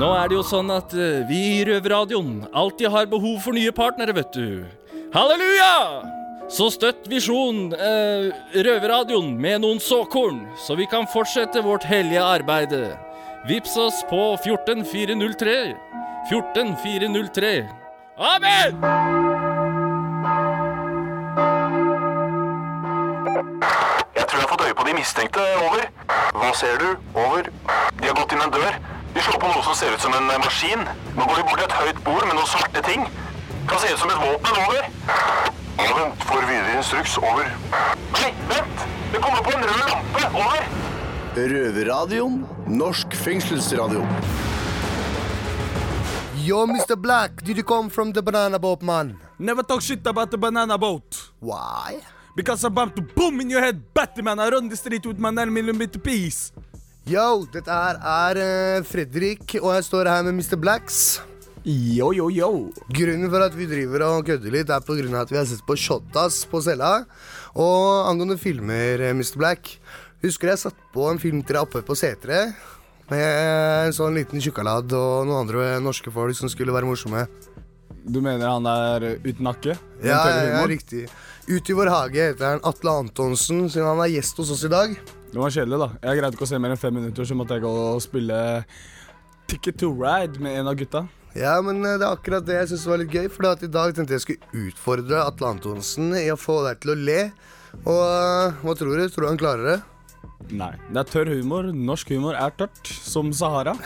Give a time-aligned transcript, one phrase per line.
[0.00, 3.72] Nå er det jo sånn at eh, vi i Røverradioen alltid har behov for nye
[3.74, 4.62] partnere, vet du.
[5.12, 5.74] Halleluja!
[6.48, 8.30] Så støtt Visjon eh,
[8.64, 12.94] Røverradioen med noen såkorn, så vi kan fortsette vårt hellige arbeide.
[13.50, 15.58] Vips oss på 14403.
[16.30, 17.52] 14403.
[18.30, 18.80] Amen!
[24.16, 25.44] Jeg tror jeg har fått øye på de mistenkte.
[25.66, 25.92] Over.
[26.40, 26.88] Hva ser du?
[27.12, 27.52] Over.
[28.00, 28.80] De har gått inn en dør.
[29.14, 30.84] De slår på noe som ser ut som en eh, maskin.
[31.16, 33.06] Nå går de bort til et høyt bord med noen svarte ting.
[33.70, 34.60] Kan se ut som et våpen.
[34.66, 34.86] Over.
[35.80, 36.26] Ja, vent.
[36.28, 37.16] Får videre instruks.
[37.18, 37.50] Over.
[38.18, 38.84] Nei, vent!
[39.10, 40.28] Det kommer på en rød lampe.
[40.30, 40.68] Over.
[41.54, 42.44] Røverradioen.
[42.70, 44.04] Norsk fengselsradio.
[46.40, 46.96] Yo, Mr.
[46.96, 49.18] Black, did you come from the banana boat, man?
[49.38, 51.30] Never talk shit about the banana boat.
[51.40, 52.00] Why?
[52.36, 54.38] Because I'm about to boom in your head, Batman.
[54.38, 56.52] I run the street with my 9 millimeter piece.
[57.08, 60.58] Yo, dette her er eh, Fredrik, og jeg står her med Mr.
[60.60, 61.20] Blacks.
[61.64, 62.50] Yo, yo, yo.
[62.92, 65.48] Grunnen for at vi driver og kødder litt, er på grunn av at vi har
[65.48, 67.06] sett på Shotas på cella.
[67.56, 69.40] Og angående filmer, eh, Mr.
[69.40, 69.74] Black.
[70.20, 72.50] Husker jeg satt på en film til deg oppe på Setre.
[73.10, 73.24] Med
[73.88, 77.24] en sånn liten tjukkalad og noen andre norske folk som skulle være morsomme.
[78.04, 79.74] Du mener han er uten nakke?
[80.04, 81.08] Ja, ja, ja, riktig.
[81.48, 84.70] Ute i vår hage heter han Atle Antonsen, siden han er gjest hos oss i
[84.72, 84.94] dag.
[85.30, 85.88] Det var kjedelig, da.
[86.02, 88.38] Jeg greide ikke å se mer enn fem minutter, så måtte jeg gå og spille
[89.50, 91.04] Ticket to Ride med en av gutta.
[91.38, 93.28] Ja, men eh, det er akkurat det jeg syns var litt gøy.
[93.30, 96.98] For i dag tenkte jeg skulle utfordre Atle Antonsen i å få deg til å
[96.98, 97.20] le.
[97.84, 99.06] Og eh, hva tror du?
[99.06, 99.78] Tror du han klarer det?
[100.56, 100.72] Nei.
[100.90, 101.68] Det er tørr humor.
[101.70, 103.76] Norsk humor er tørt, som Sahara.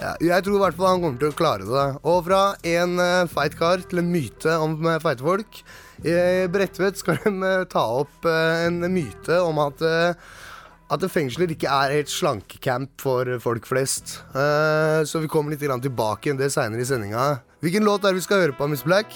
[0.00, 1.86] Ja, jeg tror i hvert fall han kommer til å klare det.
[2.08, 5.62] Og fra en eh, feit kar til en myte om feite folk.
[6.00, 10.30] I Bredtvet skal de eh, ta opp eh, en myte om at eh,
[10.90, 14.16] at fengsler ikke er helt slankecamp for folk flest.
[14.34, 17.44] Eh, så vi kommer litt tilbake igjen det seinere i sendinga.
[17.62, 19.12] Hvilken låt er det vi skal høre på, Miss Black?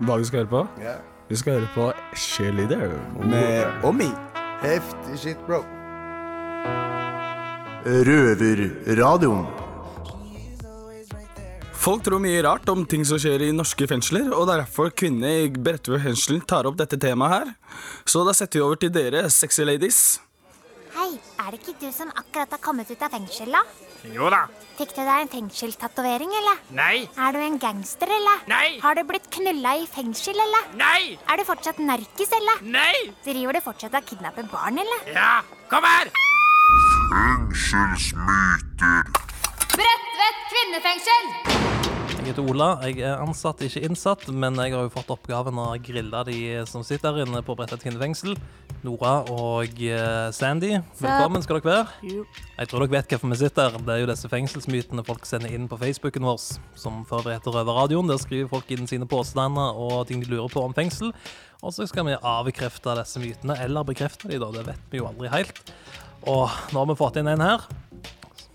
[0.00, 0.62] Hva vi skal høre på?
[1.28, 2.96] Vi skal høre på Cheerleader
[3.28, 4.08] med Omi.
[4.64, 5.60] Heftig shit, bro.
[7.84, 9.63] Røverradioen.
[11.84, 14.88] Folk tror mye rart om ting som skjer i norske fengsler, og det er derfor
[14.96, 17.50] kvinnene i Bredtvet fengsel tar opp dette temaet her.
[18.08, 19.98] Så da setter vi over til dere, sexy ladies.
[20.94, 21.10] Hei,
[21.42, 23.60] er det ikke du som akkurat har kommet ut av fengsel, da?
[24.14, 24.46] Jo da.
[24.78, 26.64] Fikk du deg en fengselstatovering, eller?
[26.78, 27.04] Nei.
[27.20, 28.40] Er du en gangster, eller?
[28.48, 28.78] Nei.
[28.80, 30.72] Har du blitt knulla i fengsel, eller?
[30.80, 31.18] Nei.
[31.28, 32.64] Er du fortsatt narkis, eller?
[32.64, 33.12] Nei.
[33.28, 35.12] Driver du fortsatt og kidnapper barn, eller?
[35.12, 35.34] Ja,
[35.68, 36.08] kom her.
[39.74, 41.30] Bredtvet kvinnefengsel!
[42.14, 42.68] Jeg heter Ola.
[42.86, 46.38] Jeg er ansatt, ikke innsatt, men jeg har jo fått oppgaven å grille de
[46.70, 48.36] som sitter her inne på Bredtvet kvinnefengsel.
[48.84, 50.70] Nora og eh, Sandy,
[51.00, 52.24] velkommen skal dere være.
[52.54, 53.84] Jeg tror dere vet hvorfor vi sitter her.
[53.84, 56.40] Det er jo disse fengselsmytene folk sender inn på Facebooken vår,
[56.80, 58.08] som for øvrig heter Røverradioen.
[58.12, 61.12] Der skriver folk inn sine påstander og ting de lurer på om fengsel.
[61.64, 64.52] Og så skal vi avkrefte disse mytene, eller bekrefte de, da.
[64.54, 65.64] Det vet vi jo aldri helt.
[66.24, 67.64] Og nå har vi fått inn en her.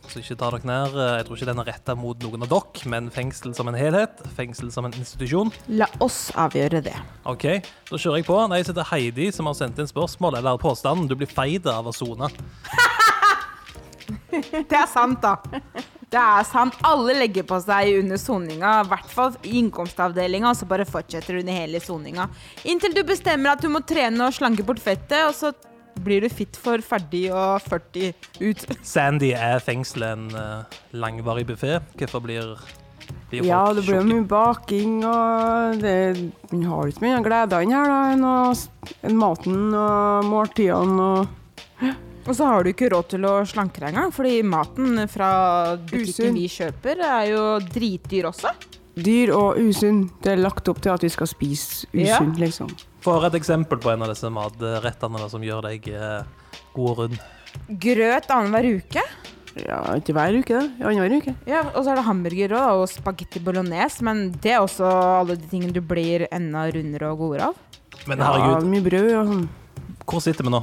[0.10, 0.96] Så ikke ta dere ned.
[0.98, 4.24] Jeg tror ikke den er retta mot noen av dere, men fengsel som en helhet.
[4.38, 5.54] Fengsel som en institusjon.
[5.78, 6.96] La oss avgjøre det.
[7.30, 7.46] OK,
[7.92, 8.40] da kjører jeg på.
[8.50, 11.06] Nei, så det er Heidi, som har sendt inn spørsmål, eller påstanden.
[11.10, 12.32] Du blir feid av å sone.
[14.30, 15.36] Det er sant, da.
[16.10, 16.78] Det er sant.
[16.86, 21.38] Alle legger på seg under soninga, i hvert fall i innkomstavdelinga, og så bare fortsetter
[21.38, 22.26] du under hele soninga.
[22.70, 25.54] Inntil du bestemmer at du må trene og slanke bort fettet, og så
[26.04, 28.66] blir du fit for ferdig og 40 ut.
[28.86, 31.80] Sandy, er fengselet en uh, langvarig buffé?
[32.00, 32.56] Hvorfor blir,
[33.32, 35.96] blir Ja, det blir jo mye baking, og det,
[36.52, 38.38] man har ikke mye glede inn her, da, enn å
[39.10, 41.36] enn maten og måltidene og
[42.30, 45.30] Og så har du ikke råd til å slanke deg engang, fordi maten fra
[45.90, 47.44] butikken vi kjøper, er jo
[47.74, 48.52] dritdyr også.
[49.00, 50.04] dyr og usunn.
[50.22, 52.20] Det er lagt opp til at vi skal spise Ja.
[52.20, 52.70] usunt, liksom.
[53.06, 57.04] Høre et eksempel på en av disse matrettene da, som gjør deg eh, god og
[57.04, 57.20] rund.
[57.82, 59.04] Grøt annenhver uke.
[59.60, 60.90] Ja, ikke hver uke, da.
[60.90, 61.34] Annenhver uke.
[61.50, 64.90] Ja, og så er det hamburger også, og spagetti bolognese, men det er også
[65.22, 67.66] alle de tingene du blir enda rundere og godere av.
[68.10, 68.54] Men herregud.
[68.54, 69.50] Ja, mye brød og sånn.
[70.06, 70.62] hvor sitter vi nå?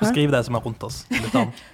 [0.00, 1.02] Beskriv det som er rundt oss.
[1.12, 1.64] Litt annet.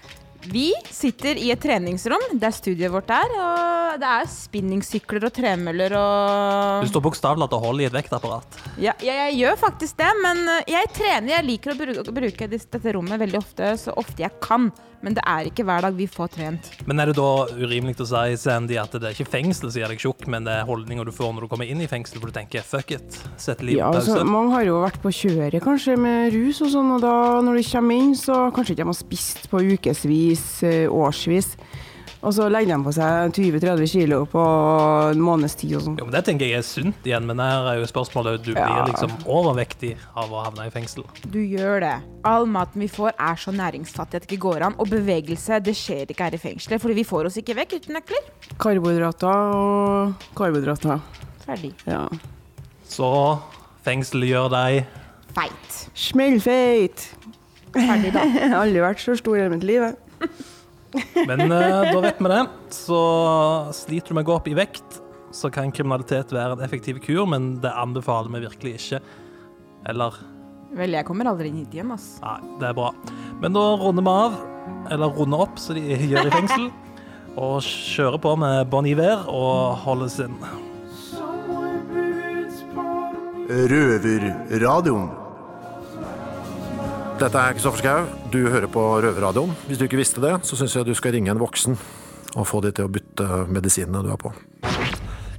[0.52, 5.94] Vi sitter i et treningsrom, der studiet vårt er, og det er spinningsykler og tremøller
[5.98, 8.58] og Du står bokstavelig talt og holder i et vektapparat.
[8.78, 11.32] ja, jeg, jeg gjør faktisk det, men uh, jeg trener.
[11.38, 14.70] Jeg liker å bruke, bruke dette rommet veldig ofte, så ofte jeg kan.
[15.04, 16.68] Men det er ikke hver dag vi får trent.
[16.88, 19.92] Men er det da urimelig å si, Sandy, at det er ikke fengsel som gjør
[19.92, 22.32] deg tjukk, men det er holdninger du får når du kommer inn i fengsel, for
[22.32, 24.30] du tenker fuck it, sett livet Ja, på altså, pause?
[24.32, 27.12] mange har jo vært på kjøret kanskje med rus og sånn, og da
[27.44, 30.35] når de kommer inn, så kanskje ikke de har spist på ukevis,
[30.66, 31.54] eh, årsvis.
[32.26, 34.42] Og så legger de på seg 20-30 kilo på
[35.12, 35.98] en måneds tid og sånn.
[36.00, 38.88] Jo, men Det tenker jeg er sunt igjen, men her er jo spørsmålet du blir
[38.88, 41.04] liksom overvektig av å havne i fengsel.
[41.30, 41.92] Du gjør det.
[42.26, 44.78] All maten vi får er så næringsfattig at det ikke går an.
[44.82, 48.00] Og bevegelse det skjer ikke her i fengselet, fordi vi får oss ikke vekk uten
[48.00, 48.32] nøkler.
[48.64, 51.04] Karbohydrater og karbohydrater.
[51.44, 51.74] Ferdig.
[51.86, 52.08] Ja.
[52.90, 53.12] Så
[53.86, 54.86] fengsel gjør deg
[55.36, 55.78] Feit.
[55.92, 57.10] Smellfeit.
[57.76, 58.24] Ferdig, da.
[58.62, 59.84] Aldri vært så stor i mitt liv.
[59.84, 60.05] jeg.
[61.28, 62.42] Men eh, da vet vi det.
[62.74, 63.00] Så
[63.76, 65.00] sliter du med å gå opp i vekt,
[65.34, 69.02] så kan kriminalitet være en effektiv kur, men det anbefaler vi virkelig ikke.
[69.90, 70.16] Eller
[70.76, 72.16] Vel, jeg kommer aldri hit igjen, ass.
[72.20, 72.90] Nei, det er bra.
[73.40, 74.34] Men da runder vi av,
[74.92, 76.66] eller runder opp, som de gjør i fengsel,
[77.46, 80.34] og kjører på med Bon Iver og holdes inn.
[83.46, 85.25] Røverradioen.
[87.16, 88.08] Dette er Kristoffer Schau.
[88.28, 89.54] Du hører på Røverradioen.
[89.64, 91.78] Hvis du ikke visste det, så syns jeg du skal ringe en voksen
[92.36, 94.34] og få de til å bytte medisinene du er på.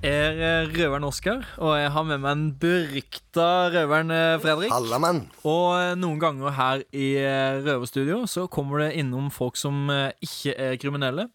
[0.02, 3.46] Jeg er eh, røveren Oskar, og jeg har med meg en berykta
[3.76, 4.74] røveren eh, Fredrik.
[4.74, 5.22] Halla, mann.
[5.46, 7.12] Og eh, noen ganger her i
[7.62, 9.86] Røverstudio så kommer det innom folk som
[10.18, 11.30] ikke er kriminelle.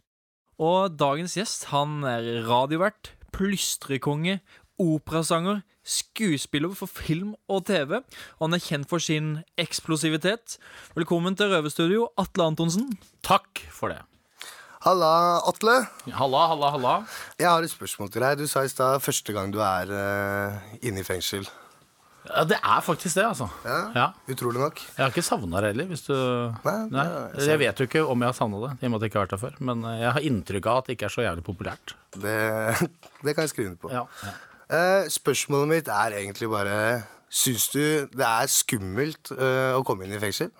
[0.58, 4.40] Og dagens gjest, han er radiovert, plystrekonge,
[4.80, 7.98] operasanger, skuespiller for film og TV.
[8.38, 10.56] Og han er kjent for sin eksplosivitet.
[10.96, 12.88] Velkommen til Røverstudio, Atle Antonsen.
[13.26, 14.00] Takk for det.
[14.82, 15.76] Halla, Atle.
[16.10, 16.94] Halla, halla, halla.
[17.38, 18.40] Jeg har et spørsmål til deg.
[18.40, 21.46] Du sa i stad første gang du er uh, inne i fengsel.
[22.22, 23.48] Ja, det er faktisk det, altså.
[23.66, 24.78] Ja, Utrolig nok.
[24.78, 25.88] Jeg har ikke savna det heller.
[25.90, 26.14] Hvis du...
[26.62, 27.06] Nei, Nei,
[27.42, 29.18] Jeg vet jo ikke om jeg har savna det, i og med at jeg ikke
[29.18, 29.56] har vært der før.
[29.70, 31.94] Men eh, jeg har inntrykk av at det ikke er så jævlig populært.
[32.14, 32.38] Det,
[33.26, 33.90] det kan jeg skrive under på.
[33.94, 34.34] Ja, ja.
[34.72, 36.76] Eh, spørsmålet mitt er egentlig bare
[37.32, 37.80] Syns du
[38.12, 40.50] det er skummelt eh, å komme inn i fengsel?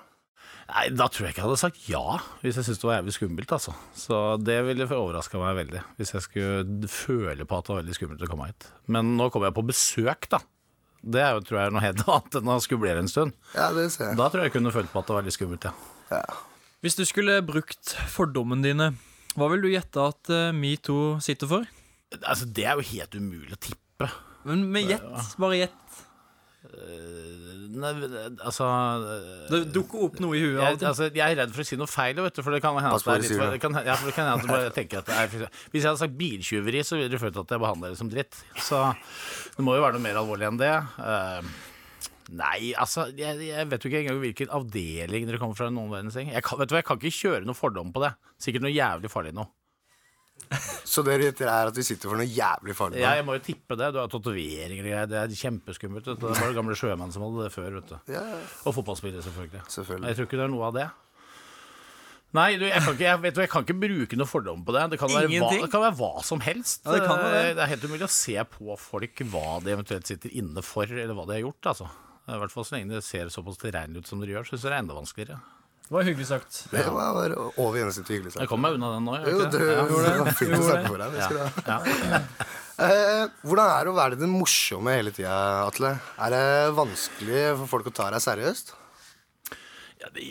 [0.71, 2.03] Nei, Da tror jeg ikke jeg hadde sagt ja,
[2.41, 3.53] hvis jeg syntes det var jævlig skummelt.
[3.53, 3.75] altså.
[3.99, 7.97] Så det ville overraska meg veldig, hvis jeg skulle føle på at det var veldig
[7.99, 8.69] skummelt å komme hit.
[8.89, 10.41] Men nå kommer jeg på besøk, da.
[11.03, 13.37] Det er jo, tror jeg er noe helt annet enn å skublere en stund.
[13.53, 14.21] Ja, det ser jeg.
[14.23, 16.25] Da tror jeg jeg kunne følt på at det var veldig skummelt, ja.
[16.83, 18.89] Hvis du skulle brukt fordommene dine,
[19.37, 21.69] hva vil du gjette at eh, metoo sitter for?
[22.23, 23.82] Altså, Det er jo helt umulig å tippe.
[24.49, 25.79] Men med gjett, bare gjett.
[27.73, 27.91] Nei,
[28.45, 28.67] altså
[29.51, 31.91] Det dukker opp noe i huet jeg, altså, jeg er redd for å si noe
[31.91, 34.11] feil, vet du, for det kan hende at det er litt for, kan, ja, for
[34.11, 36.99] det kan hende at bare tenker at det er Hvis jeg hadde sagt biltyveri, så
[37.01, 38.39] ville du følt at jeg behandler det som dritt.
[38.63, 38.81] Så
[39.57, 40.73] det må jo være noe mer alvorlig enn det.
[41.01, 41.43] Uh,
[42.43, 45.73] nei, altså jeg, jeg vet jo ikke engang hvilken avdeling dere kommer fra.
[45.73, 46.31] Noen verdens ting.
[46.35, 48.15] Jeg kan, vet du jeg kan ikke kjøre noe fordom på det.
[48.43, 49.49] Sikkert noe jævlig farlig nå.
[50.85, 53.01] Så det gjetter er at vi sitter for noe jævlig farlig?
[53.01, 53.93] Ja, jeg må jo tippe det.
[53.95, 55.09] Du har tatoveringer og greier.
[55.09, 56.11] Det er kjempeskummelt.
[56.11, 57.79] Det var det gamle sjømenn som hadde det før.
[57.79, 58.13] vet du.
[58.13, 58.25] Ja,
[58.67, 59.63] Og fotballspillere, selvfølgelig.
[59.73, 60.11] selvfølgelig.
[60.11, 60.91] Jeg tror ikke det er noe av det.
[62.33, 64.73] Nei, du, jeg, kan ikke, jeg, vet du, jeg kan ikke bruke noe fordom på
[64.73, 64.85] det.
[64.95, 66.81] Det kan, være hva, det kan være hva som helst.
[66.87, 67.51] Ja, det kan være det.
[67.59, 71.13] det er helt umulig å se på folk hva de eventuelt sitter inne for, eller
[71.17, 71.73] hva de har gjort.
[71.75, 71.91] altså.
[72.33, 74.65] I hvert fall så lenge det ser såpass tilregnelig ut som dere gjør, så jeg
[74.65, 75.41] det er enda vanskeligere.
[75.83, 76.59] Det var hyggelig sagt.
[76.73, 79.17] Det var over gjennomsnittet hyggelig Jeg kom meg unna den nå.
[79.21, 79.73] Jeg, Jo, du det?
[79.77, 80.25] Ja.
[80.25, 80.35] det.
[80.39, 80.93] Fint å snakke det.
[80.93, 81.17] for deg.
[81.17, 81.49] Det ha.
[81.69, 82.47] Ja.
[82.83, 85.33] Eh, hvordan er det å være den morsomme hele tida,
[85.69, 85.91] Atle?
[86.25, 88.73] Er det vanskelig for folk å ta deg seriøst?
[90.01, 90.25] Ja, det,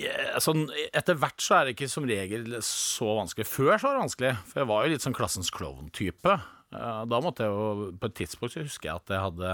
[0.43, 3.45] sånn, etter hvert så er det ikke som regel så vanskelig.
[3.47, 6.33] Før så var det vanskelig, for jeg var jo litt sånn klassens klovn-type.
[6.73, 9.53] Eh, Da måtte jeg jo, På et tidspunkt så husker jeg at jeg hadde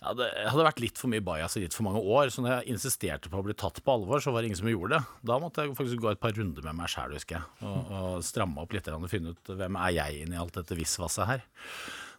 [0.00, 2.54] ja, det hadde vært litt for mye bajas i litt for mange år, så når
[2.54, 5.18] jeg insisterte på å bli tatt på alvor, så var det ingen som gjorde det.
[5.28, 8.72] Da måtte jeg faktisk gå et par runder med meg sjæl, og, og stramme opp
[8.72, 11.44] litt og finne ut hvem er jeg inni alt dette visvaset her.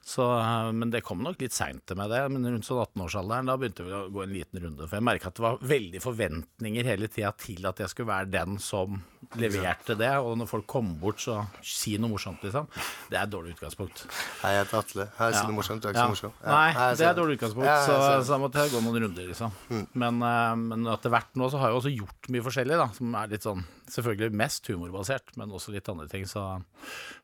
[0.03, 2.23] Så, eh, men det kom nok litt seint til meg, det.
[2.33, 4.87] Men rundt sånn 18-årsalderen da begynte vi å gå en liten runde.
[4.87, 8.31] For jeg merka at det var veldig forventninger hele tida til at jeg skulle være
[8.33, 8.97] den som
[9.37, 10.09] leverte det.
[10.25, 12.65] Og når folk kom bort, så si noe morsomt, liksom.
[13.11, 14.03] Det er et dårlig utgangspunkt.
[14.41, 15.07] Hei, jeg heter Atle.
[15.19, 15.85] Hei, si noe morsomt.
[15.85, 16.35] Du er ikke så morsom.
[16.41, 16.67] Ja, Nei,
[16.97, 17.73] det er et dårlig utgangspunkt.
[17.85, 19.57] Så, så da måtte jeg gå noen runder, liksom.
[20.01, 22.89] Men, eh, men etter hvert nå så har jeg også gjort mye forskjellig, da.
[22.97, 26.23] Som er litt sånn Selvfølgelig mest humorbasert, men også litt andre ting.
[26.23, 26.39] Så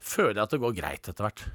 [0.03, 1.45] føler jeg at det går greit etter hvert.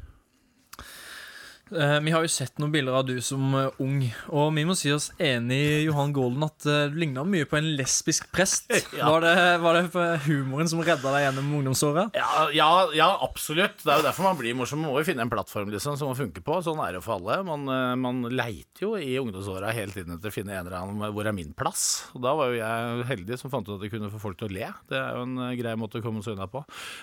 [1.72, 4.74] Eh, vi har jo sett noen bilder av du som eh, ung, og vi må
[4.76, 8.68] si oss enig, Johan Golden, at eh, du ligna mye på en lesbisk prest.
[8.92, 9.08] Ja.
[9.08, 12.04] Var, det, var det humoren som redda deg gjennom ungdomsåra?
[12.16, 13.80] Ja, ja, ja, absolutt.
[13.80, 14.82] Det er jo derfor man blir morsom.
[14.82, 16.58] Man må jo finne en plattform liksom, som man funker på.
[16.64, 17.38] Sånn er det for alle.
[17.46, 17.64] Man,
[18.02, 21.36] man leiter jo i ungdomsåra hele tiden etter å finne en eller annen hvor er
[21.36, 21.86] min plass.
[22.12, 24.50] Og da var jo jeg heldig som fant ut at jeg kunne få folk til
[24.50, 24.68] å le.
[24.92, 26.62] Det er jo en grei måte å komme seg unna på.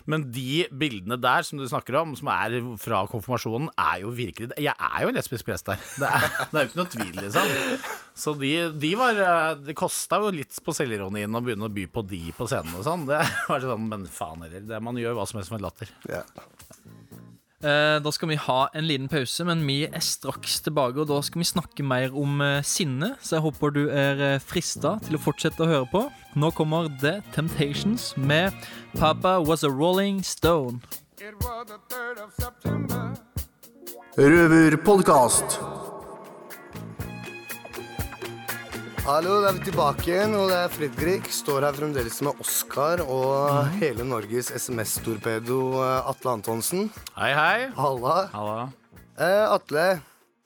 [0.10, 4.59] Men de bildene der som du snakker om, som er fra konfirmasjonen, er jo virkelig
[4.62, 5.82] jeg er jo en lesbisk prest der.
[6.00, 7.54] Det er, det er jo ikke noe tvil, liksom.
[8.20, 11.88] Så de, de var eh, Det kosta jo litt på selvironien å begynne å by
[11.94, 13.08] på de på scenen og sånn.
[13.10, 14.84] Det var sånn, Men faen heller.
[14.84, 15.92] Man gjør hva som helst med latter.
[17.60, 21.02] Eh, da skal vi ha en liten pause, men vi er straks tilbake.
[21.02, 24.40] Og da skal vi snakke mer om eh, sinne, så jeg håper du er uh,
[24.40, 26.06] frista til å fortsette å høre på.
[26.40, 28.56] Nå kommer The Temptations med
[28.96, 30.80] 'Papa Was A Rolling Stone'.
[34.20, 35.54] Røverpodkast.
[39.06, 41.30] Hallo, da er vi tilbake igjen, og det er Fredrik.
[41.32, 46.90] Står her fremdeles med Oskar og hele Norges SMS-torpedo eh, Atle Antonsen.
[47.16, 47.70] Hei, hei.
[47.78, 48.18] Halla.
[48.34, 48.66] Halla.
[49.16, 49.86] Eh, Atle,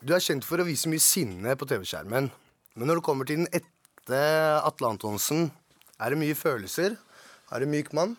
[0.06, 2.30] du er kjent for å vise mye sinne på TV-skjermen.
[2.77, 4.22] Men når det kommer til den ekte
[4.60, 5.48] Atle Antonsen,
[5.98, 7.00] er det mye følelser?
[7.50, 8.13] Er du myk mann?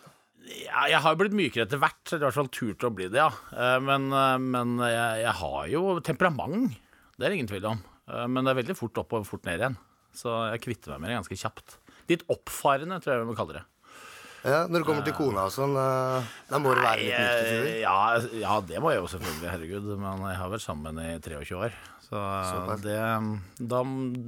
[0.45, 3.07] Ja, jeg har jo blitt mykere etter hvert, eller i hvert fall turt å bli
[3.09, 3.29] det, ja.
[3.55, 6.75] Eh, Men, eh, men jeg, jeg har jo temperament.
[7.17, 7.79] Det er det ingen tvil om.
[8.11, 9.77] Eh, Men det er veldig fort opp og fort ned igjen.
[10.15, 11.77] Så jeg kvitter meg med det ganske kjapt.
[12.11, 13.65] Litt oppfarende, tror jeg vi må kalle det.
[14.45, 17.17] Ja, Når det kommer til kona og sånn, da må det være litt.
[17.17, 17.95] Eh, Ja,
[18.37, 19.87] ja, det må jeg jo selvfølgelig, herregud.
[19.97, 21.73] Men jeg har vært sammen i 23 år.
[22.05, 22.21] Så
[22.83, 22.99] det,
[23.65, 23.79] da,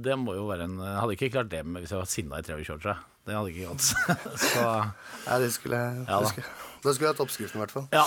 [0.02, 2.42] det må jo være en Jeg hadde ikke klart det hvis jeg var sinna i
[2.42, 3.04] 23 år, tror jeg.
[3.28, 3.92] Det hadde ikke gått.
[4.48, 6.32] Så Ja, det skulle jeg Ja, da.
[6.32, 7.88] skulle- Da skulle jeg hatt oppskriften, i hvert fall.
[7.92, 8.04] Ja.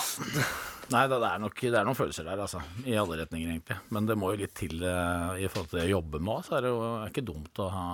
[0.91, 2.61] Nei, det er nok det er noen følelser der, altså.
[2.87, 3.77] I alle retninger, egentlig.
[3.95, 6.45] Men det må jo litt til eh, i forhold til det jeg jobber med òg,
[6.47, 7.85] så er det jo er ikke dumt å ha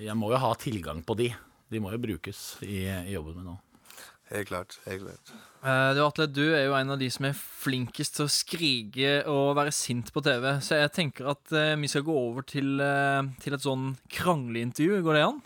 [0.00, 1.30] Jeg må jo ha tilgang på de.
[1.72, 3.56] De må jo brukes i, i jobben min nå.
[4.32, 4.78] Helt klart.
[4.88, 5.32] helt klart.
[5.64, 9.12] Uh, du, Atle, du er jo en av de som er flinkest til å skrike
[9.30, 10.48] og være sint på TV.
[10.64, 15.00] Så jeg tenker at uh, vi skal gå over til, uh, til et sånn krangleintervju.
[15.04, 15.40] Går det an?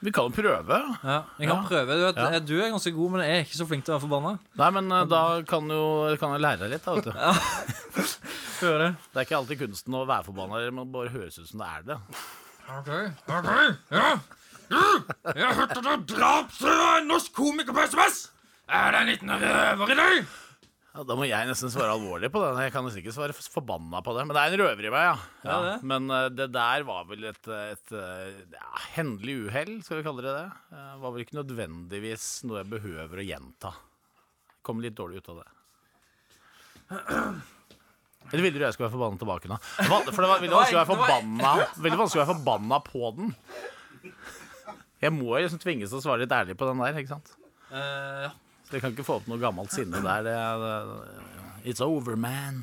[0.00, 0.76] Vi kan jo prøve.
[1.04, 1.68] Ja, jeg kan Ja.
[1.68, 1.96] prøve.
[1.98, 2.38] Du, vet, Ja.
[2.40, 4.38] Du er ganske god, men jeg er ikke så flink til å være forbanna.
[4.56, 5.82] Nei, men uh, da kan jo
[6.20, 7.12] kan jeg lære deg litt, da, vet du.
[8.60, 8.88] Det.
[9.12, 11.86] Det er ikke alltid kunsten å være forbanna, det bare høres ut som det er
[11.88, 11.96] det.
[12.76, 12.90] OK,
[13.32, 13.48] OK,
[13.96, 14.10] ja.
[15.34, 18.18] Jeg hørte du drapstrua en norsk komiker på SMS!
[18.68, 20.28] Er det en liten røver i deg?
[20.90, 22.64] Ja, da må jeg nesten svare alvorlig på det.
[22.64, 24.24] Jeg kan nesten ikke svare forbanna på det.
[24.26, 25.14] Men det er en røver i meg, ja.
[25.46, 25.74] Ja, det.
[25.86, 30.24] Men uh, det der var vel et, et eh, ja, hendelig uhell, skal vi kalle
[30.26, 30.48] det det.
[30.74, 33.72] Uh, var vel ikke nødvendigvis noe jeg behøver å gjenta.
[34.66, 35.48] Kom litt dårlig ut av det.
[36.90, 39.56] Eller ville du jeg skulle være forbanna tilbake nå?
[40.10, 41.52] For det var veldig vanskelig å være forbanna
[41.86, 43.32] Veldig vanskelig å være forbanna på den.
[45.00, 47.36] Jeg må jo liksom tvinges til å svare litt ærlig på den der, ikke sant?
[47.70, 48.32] Uh, ja.
[48.70, 50.22] Så jeg kan ikke få opp noe gammelt sinne der.
[50.22, 50.74] Det, er- det,
[51.72, 52.62] it's over, man.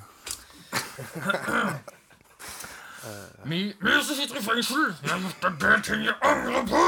[3.48, 3.70] Min
[4.04, 6.82] som sitter i fengsel, jeg måtte be ting jeg angrer på.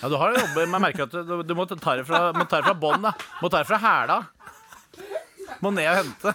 [0.00, 2.22] Ja, du har en jobb, men jeg merker at du, du må ta det fra,
[2.34, 3.06] må ta det fra bånn.
[3.42, 4.18] Må ta det fra hæla.
[5.62, 6.30] Må ned og hente.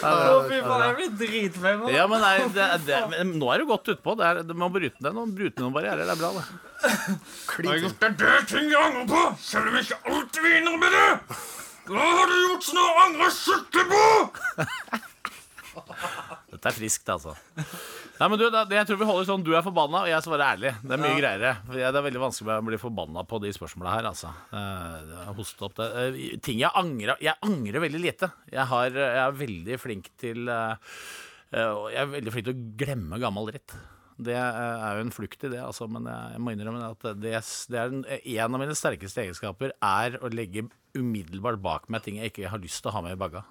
[0.00, 1.90] Fy faen, jeg blir dritflau nå.
[1.92, 4.14] Ja, men, nei, det, det, men nå er du godt utpå.
[4.18, 6.04] Det er- Du må bryte ned noen, bryte noen barrierer.
[6.08, 6.44] Det er bra, det.
[7.60, 10.78] jeg har gjort en del ting jeg angrer på, selv om jeg ikke alltid vinner
[10.80, 11.10] med det.
[11.90, 14.04] Hva har du gjort som du angrer skikkelig på?
[16.50, 17.36] Dette er friskt, altså.
[18.20, 20.44] Nei, men du, da, Jeg tror vi holder sånn du er forbanna, og jeg svarer
[20.44, 20.74] ærlig.
[20.84, 21.52] Det er mye greiere.
[21.64, 24.32] For jeg, det er veldig vanskelig å bli forbanna på de spørsmåla her, altså.
[24.52, 25.86] Uh, hoste opp det.
[25.88, 28.28] Uh, ting jeg angrer Jeg angrer veldig lite.
[28.52, 30.74] Jeg, har, jeg er veldig flink til uh,
[31.54, 33.76] eh, Jeg er veldig flink til å glemme gammel dritt.
[34.20, 37.06] Det eh, er jo en flukt i det, altså, men jeg, jeg må innrømme at
[37.22, 37.38] det,
[37.72, 42.20] det er en, en av mine sterkeste egenskaper er å legge umiddelbart bak meg ting
[42.20, 43.46] jeg ikke har lyst til å ha med i bagga.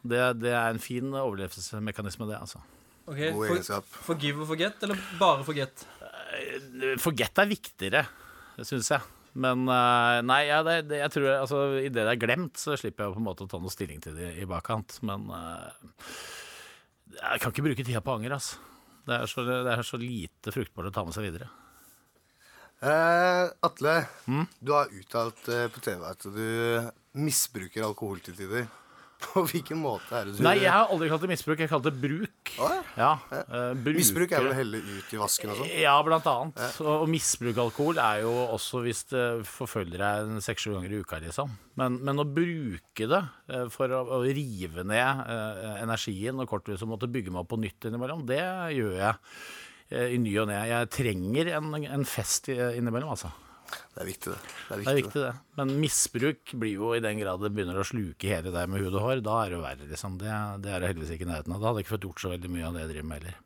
[0.00, 2.62] Det, det er en fin overlevelsesmekanisme, det, altså.
[3.06, 5.84] Ok, for, Forgive og forget, eller bare forget?
[6.98, 8.02] Forget er viktigere,
[8.66, 9.12] syns jeg.
[9.36, 13.04] Men eh, nei, ja, det, det, jeg tror altså, i det er glemt, så slipper
[13.04, 14.96] jeg på en måte å ta noe stilling til det i bakkant.
[15.06, 15.92] Men eh,
[17.20, 18.62] jeg kan ikke bruke tida på anger, altså.
[19.06, 21.46] Det er, så, det er så lite fruktbart å ta med seg videre.
[22.84, 23.94] Eh, Atle,
[24.58, 26.48] du har uttalt eh, på TV at du
[27.16, 28.66] misbruker alkohol til tider.
[29.26, 31.88] På hvilken måte er det du Nei, jeg har aldri kalt det misbruk, jeg kalte
[31.88, 32.50] kalt det bruk.
[32.96, 35.70] Ja, eh, bruker- Misbruk er vel å helle ut i vasken og sånn?
[35.80, 36.60] Ja, blant annet.
[36.84, 40.92] Og, og misbruk av alkohol er jo også hvis det forfølger deg en seks-sju ganger
[40.92, 41.54] i uka, liksom.
[41.80, 46.84] Men, men å bruke det eh, for å, å rive ned eh, energien og korthuset
[46.84, 48.42] og måtte bygge meg opp på nytt innimellom, det
[48.76, 49.16] gjør jeg
[49.96, 50.60] eh, i ny og ne.
[50.74, 53.32] Jeg trenger en, en fest i- innimellom, altså.
[53.66, 54.40] Det er viktig, det.
[54.68, 55.32] Det er Det er viktig, det.
[55.56, 58.94] Men misbruk blir jo i den grad det begynner å sluke hele deg med hud
[58.94, 59.24] og hår.
[59.26, 60.18] Da er det jo verre, liksom.
[60.20, 61.60] Det, det er det heldigvis ikke i nærheten av.
[61.64, 63.42] Da hadde jeg ikke fått gjort så veldig mye av det jeg driver med heller.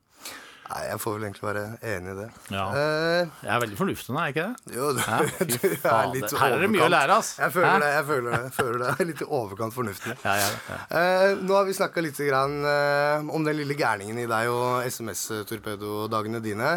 [0.70, 2.26] Nei, Jeg får vel egentlig være enig i det.
[2.54, 2.64] Ja.
[2.78, 4.74] Eh, Jeg er veldig fornuftende, er jeg ikke det?
[4.76, 5.00] jo, du,
[5.50, 6.36] du er litt overkant.
[6.42, 7.30] Her er det mye å lære, ass.
[7.42, 7.80] Jeg føler Hæ?
[7.82, 7.88] det.
[7.96, 9.06] jeg føler det, jeg føler det.
[9.08, 10.14] Litt i overkant fornuftig.
[10.22, 10.78] Ja, ja, ja.
[11.00, 14.86] Eh, nå har vi snakka litt grann, eh, om den lille gærningen i deg og
[14.86, 16.70] SMS-torpedodagene dine.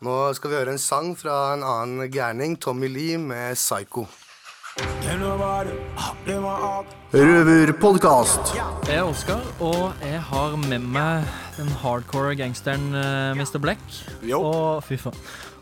[0.00, 4.06] Nå skal vi høre en sang fra en annen gærning, Tommy Lee med 'Psycho'.
[7.12, 8.54] Røverpodkast.
[8.88, 11.28] Jeg er Oskar, og jeg har med meg
[11.58, 13.58] den hardcore gangsteren eh, Mr.
[13.60, 13.84] Black.
[14.32, 15.20] Og fy faen.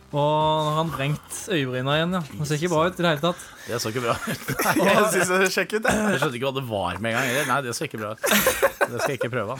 [0.09, 2.23] Og nå har han vrengt øyebryna igjen, ja.
[2.39, 3.43] Det ser ikke bra ut i det hele tatt.
[3.67, 4.53] Det så ikke bra ut.
[4.87, 6.05] Jeg synes det ser kjekk ut, jeg.
[6.15, 7.51] Jeg skjønte ikke hva det var med en gang.
[7.51, 8.23] Nei, det så ikke bra ut.
[8.89, 9.59] Det skal jeg ikke prøve.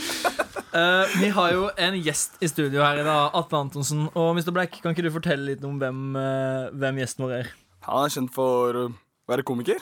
[0.69, 4.07] Eh, vi har jo en gjest i studio her i dag, Atle Antonsen.
[4.13, 4.51] Og Mr.
[4.53, 7.49] Black, kan ikke du fortelle litt om hvem, uh, hvem gjesten vår er?
[7.89, 8.85] Han er kjent for å
[9.31, 9.81] være komiker.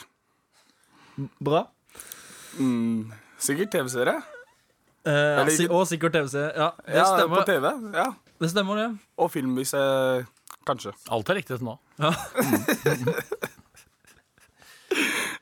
[1.43, 1.65] Bra.
[2.61, 4.15] Mm, sikkert TV-serie.
[5.07, 6.53] Uh, si- og sikkert TV-serie.
[6.55, 7.43] Ja, det Ja, stemmer.
[7.43, 7.73] på TV.
[7.97, 8.07] Ja.
[8.39, 8.89] Det stemmer, det.
[9.17, 10.25] Og film, hvis jeg
[10.67, 10.91] Kanskje.
[11.15, 11.77] Alt er riktig til nå.
[11.97, 12.11] Ja.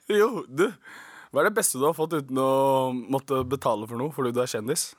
[0.10, 0.68] Jo, du.
[1.34, 4.42] Hva er det beste du har fått uten å måtte betale for noe fordi du
[4.44, 4.92] er kjendis?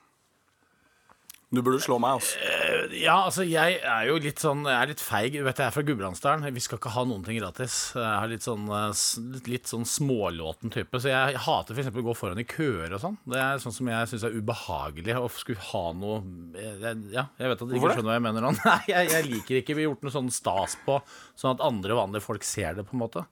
[1.47, 2.35] Du burde slå meg, altså.
[2.43, 5.35] Eh, Ja, altså jeg er jo litt sånn Jeg er litt feig.
[5.37, 6.43] Du vet, jeg er fra Gudbrandsdalen.
[6.55, 7.93] Vi skal ikke ha noen ting gratis.
[7.95, 8.91] Jeg er litt sånn, eh,
[9.35, 10.99] litt, litt sånn smålåten type.
[10.99, 11.87] Så jeg hater f.eks.
[11.87, 13.15] å gå foran i køer og sånn.
[13.23, 16.19] Det er sånn som jeg syns er ubehagelig å skulle ha noe
[16.57, 18.49] jeg, Ja, jeg vet at dere ikke skjønner hva jeg mener.
[18.67, 20.99] Nei, jeg, jeg liker ikke Vi har gjort noe sånn stas på,
[21.39, 23.23] sånn at andre vanlige folk ser det, på en måte.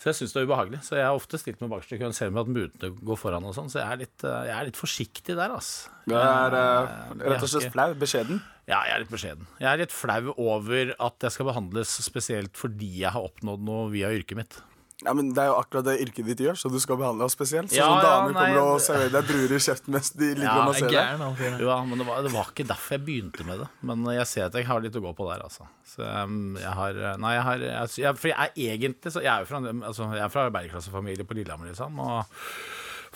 [0.00, 0.82] Så jeg syns det er ubehagelig.
[0.84, 3.48] Så jeg har ofte stilt meg bakerst i køen, selv om at mutene går foran
[3.48, 3.72] og sånn.
[3.72, 5.88] Så jeg er litt, eh, jeg er litt forsiktig der, altså.
[6.04, 7.88] Det er eh, Jeg rett og slett flau.
[8.04, 8.42] Beskjeden.
[8.68, 9.48] ja, jeg er litt beskjeden.
[9.62, 13.90] Jeg er litt flau over at jeg skal behandles spesielt fordi jeg har oppnådd noe
[13.94, 14.60] via yrket mitt.
[15.04, 17.34] Ja, men Det er jo akkurat det yrket ditt gjør, så du skal behandle oss
[17.34, 17.68] spesielt.
[17.68, 20.28] Sånn Ja, som ja, damer nei, kommer og serverer deg druer i kjeften mens de
[20.30, 21.24] ligger Ja, og masserer deg.
[21.24, 21.58] han.
[21.66, 23.66] Ja, men det var, det var ikke derfor jeg begynte med det.
[23.90, 25.66] Men jeg ser at jeg har litt å gå på der, altså.
[25.84, 29.32] Så um, jeg har Nei, jeg har jeg, jeg, For jeg er egentlig så Jeg
[29.34, 32.00] er jo fra, altså, jeg er fra arbeiderklassefamilie på Lillehammer, liksom.
[32.00, 32.38] Og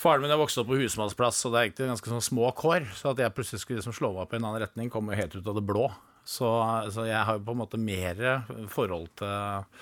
[0.02, 2.86] faren min har vokst opp på husmannsplass, og det er egentlig ganske sånn små kår.
[2.98, 5.18] Så at jeg plutselig skulle liksom slå meg opp i en annen retning, kom jo
[5.18, 5.88] helt ut av det blå.
[6.28, 6.48] Så,
[6.92, 8.22] så jeg har jo på en måte mer
[8.68, 9.76] forhold til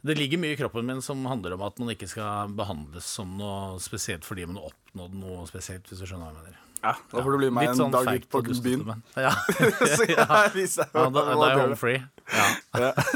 [0.00, 3.34] det ligger mye i kroppen min som handler om at man ikke skal behandles som
[3.36, 6.69] noe spesielt fordi man har oppnådd noe spesielt, hvis du skjønner hva jeg mener.
[6.82, 9.02] Ja, Da får du bli med en sånn dag ut på og byen.
[9.20, 9.30] Ja.
[9.98, 10.38] Så jeg Ja.
[10.54, 12.02] viser deg Ja, da, da er jeg home free.
[12.32, 12.92] Ja.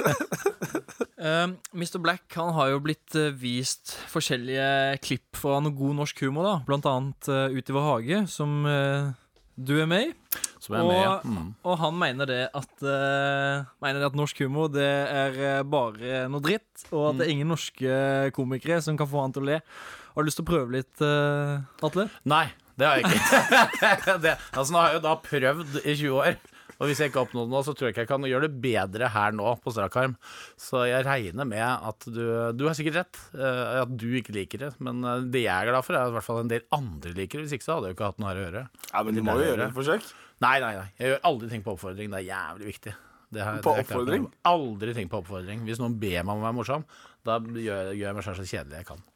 [1.24, 1.96] Eh, Mr.
[2.04, 6.54] Black han har jo blitt eh, vist forskjellige klipp fra noe god norsk humor, da.
[6.68, 9.08] Blant annet uh, Ut i vår hage, som uh,
[9.56, 10.40] du er med i.
[10.60, 11.14] Som er med i, ja.
[11.14, 11.46] og, Mm.
[11.64, 16.26] og han mener det at uh, Mener det at norsk humor det er eh, bare
[16.28, 17.24] noe dritt, og at det Mm.
[17.24, 17.96] er ingen norske
[18.36, 19.58] komikere som kan få han til å le.
[20.12, 22.10] Har du lyst til å prøve litt, uh, Atle?
[22.28, 22.44] Nei,
[22.80, 24.18] det har jeg ikke.
[24.24, 26.36] det, altså, nå har jeg jo da prøvd i 20 år.
[26.82, 28.56] Og hvis jeg ikke har oppnådd noe, så tror jeg ikke jeg kan gjøre det
[28.64, 30.16] bedre her nå på strak arm.
[30.58, 32.24] Så jeg regner med at du
[32.58, 34.72] Du har sikkert rett, eh, at du ikke liker det.
[34.82, 37.14] Men eh, det jeg er glad for, er at i hvert fall en del andre
[37.14, 37.46] liker det.
[37.46, 38.64] Hvis ikke så hadde jeg jo ikke hatt noe her å gjøre.
[38.90, 40.10] Ja, men du må jo gjøre et forsøk.
[40.42, 40.88] Nei, nei, nei.
[40.98, 42.10] Jeg gjør aldri ting på oppfordring.
[42.10, 42.96] Det er jævlig viktig.
[43.34, 44.26] Det har- På oppfordring?
[44.50, 45.62] Aldri ting på oppfordring.
[45.70, 46.84] Hvis noen ber meg om å være morsom,
[47.24, 49.06] da gjør, gjør jeg meg selv så kjedelig jeg kan.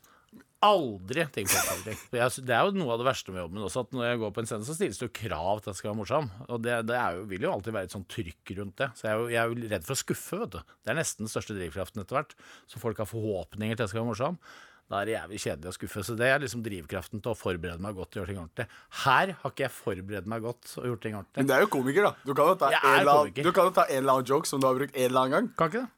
[0.66, 1.99] Aldri ting på oppfordring.
[2.11, 4.42] Det er jo noe av det verste med jobben også, at når jeg går på
[4.42, 6.31] en scene, så stilles det jo krav til at jeg skal være morsom.
[6.49, 8.88] Og det, det er jo, vil jo alltid være et sånt trykk rundt det.
[8.99, 10.73] Så jeg er, jo, jeg er jo redd for å skuffe, vet du.
[10.83, 12.35] Det er nesten den største drivkraften etter hvert.
[12.66, 14.40] Så folk har forhåpninger til at jeg skal være morsom.
[14.88, 16.03] Da er det jævlig kjedelig å skuffe.
[16.09, 18.66] Så det er liksom drivkraften til å forberede meg godt og gjøre ting ordentlig.
[19.05, 21.42] Her har ikke jeg forberedt meg godt og gjort ting ordentlig.
[21.42, 22.14] Men det er jo komiker, da.
[22.25, 24.33] Du kan jo ta, en er eller, annen, du kan jo ta en eller annen
[24.33, 25.51] joke som du har brukt en eller annen gang.
[25.61, 25.94] Kan ikke det?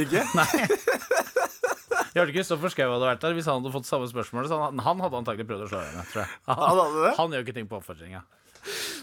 [0.00, 0.22] Ikke?
[0.22, 1.26] Jeg
[2.16, 3.36] hørte Kristoffer Schou hadde vært der.
[3.38, 6.04] Hvis han hadde fått samme spørsmål, så han, han hadde antagelig prøvd å slå henne.
[6.10, 6.36] Tror jeg.
[6.50, 7.14] Han, Han hadde det?
[7.20, 8.18] han gjør ikke ting på oppfordring.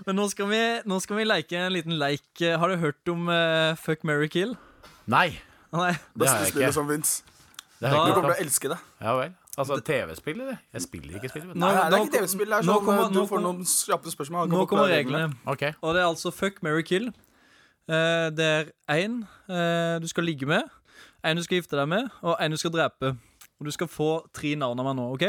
[0.05, 2.27] Men nå skal, vi, nå skal vi leke en liten leik.
[2.45, 4.53] Eh, Har du hørt om uh, Fuck, marry, kill?
[5.09, 5.39] Nei,
[5.73, 5.93] Nei.
[6.13, 6.71] det har jeg ikke.
[6.75, 7.21] som fins.
[7.79, 8.77] Det har jeg Du kommer til å elske det.
[9.01, 9.33] Ja vel.
[9.57, 10.57] Altså TV-spill, eller?
[10.75, 11.47] Jeg spiller ikke spill.
[11.49, 12.51] Nå- Nei, det er ikke TV-spill.
[12.51, 14.51] Det er sånn kommer- du nå får noen kjappe spørsmål.
[14.51, 15.31] Nå kommer reglene.
[15.49, 15.73] Okay.
[15.81, 17.07] Og det er altså fuck, marry, kill.
[17.89, 20.67] Uh, det er én uh, du skal ligge med,
[21.23, 23.15] en du skal gifte deg med, og en du skal drepe.
[23.59, 25.23] Og du skal få tre navn av meg nå, OK?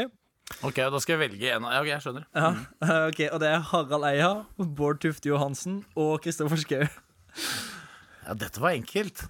[0.65, 2.23] ok, da skal jeg velge en av Ja, ok, jeg skjønner.
[2.33, 2.49] Ja,
[3.09, 6.85] ok, Og det er Harald Eia, Bård Tufte Johansen og Kristoffer Schou.
[8.25, 9.23] Ja, dette var enkelt.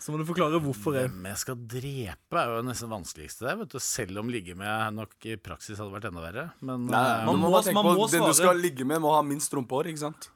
[0.00, 0.94] Så må du forklare hvorfor.
[0.96, 3.58] jeg Hvem jeg skal drepe, er jo nesten det vanskeligste der.
[3.60, 3.80] Vet du.
[3.84, 6.44] Selv om ligge med nok i praksis hadde vært enda verre.
[6.64, 8.12] Men Nei, eh, man, må må- man må svare.
[8.16, 10.30] Den du skal ligge med, må ha minst rumpehår, ikke sant?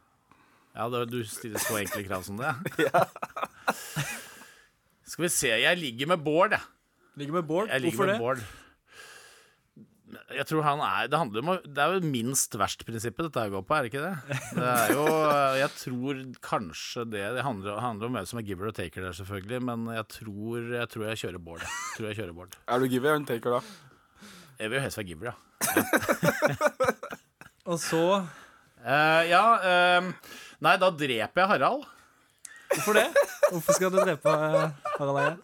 [0.74, 2.50] Ja, det, du stiller så enkle krav som det.
[5.14, 5.48] Skal vi se.
[5.62, 6.64] Jeg ligger med Bård, jeg.
[7.20, 7.68] Ligger med Bård.
[7.70, 8.20] Jeg ligger Hvorfor med det?
[8.24, 8.40] Bård.
[10.34, 13.74] Jeg tror han er Det, handler om, det er jo minst verst-prinsippet dette går på,
[13.74, 14.14] er det ikke det?
[14.54, 15.04] Det er jo
[15.58, 19.14] Jeg tror kanskje det Det handler, handler om hvem som er giver og taker der,
[19.18, 21.62] selvfølgelig, men jeg tror jeg, tror jeg kjører Bård.
[21.66, 22.52] Jeg tror jeg kjører Bård.
[22.66, 23.62] Er du giver eller taker, da?
[24.58, 25.34] Jeg vil jo helst være giver, ja.
[27.70, 30.02] Og så uh, Ja eh,
[30.64, 31.85] Nei, da dreper jeg Harald.
[32.74, 33.09] Hvorfor det?
[33.50, 35.35] Hvorfor skal du drepe eh, Harald Eia?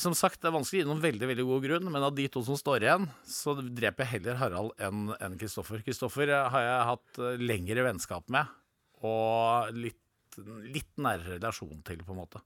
[0.00, 2.24] Som sagt, det er vanskelig å gi noen veldig veldig god grunn, men av de
[2.32, 5.82] to som står igjen, så dreper jeg heller Harald enn enn Kristoffer.
[5.86, 8.52] Kristoffer eh, har jeg hatt eh, lengre vennskap med,
[9.04, 10.38] og litt,
[10.74, 12.40] litt nærere relasjon til, på en måte.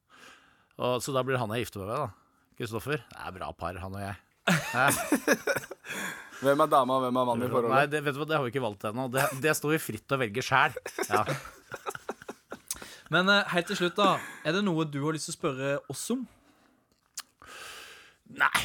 [0.78, 2.54] Og, så da blir han jeg gifter meg med, da.
[2.58, 3.02] Kristoffer.
[3.10, 4.16] Det er bra par, han og jeg.
[4.72, 4.86] Hæ?
[6.42, 7.90] Hvem er dama, og hvem er mannen i Nei, forholdet?
[7.90, 9.08] det, vet du hva, det har vi ikke valgt ennå.
[9.10, 10.76] Det, det står vi fritt til å velge sjæl.
[11.10, 11.24] Ja.
[13.14, 14.16] Men eh, helt til slutt, da.
[14.44, 16.26] Er det noe du har lyst til å spørre oss om?
[18.38, 18.64] Nei.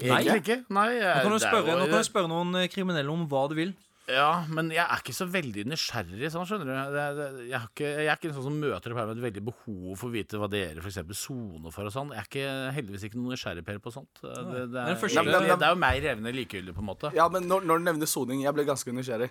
[0.00, 0.60] Egentlig ikke.
[0.74, 3.58] Nei, Nå kan du spørre, nå kan du spørre noen eh, kriminelle om hva du
[3.58, 3.74] vil.
[4.04, 6.72] Ja, men jeg er ikke så veldig nysgjerrig, sånn, skjønner du.
[6.76, 9.24] Jeg, jeg, har ikke, jeg er ikke en sånn som møter opp her med et
[9.24, 12.12] veldig behov for å vite hva dere eksempel soner for og sånn.
[12.12, 14.20] Jeg er ikke, heldigvis ikke noen nysgjerrig Per på sånt.
[14.20, 14.82] Det, det, er, det
[15.24, 17.14] er, det er jo meg revne likegyldig, på en måte.
[17.16, 19.30] Ja, men når, når du nevner soning, jeg ble ganske nysgjerrig.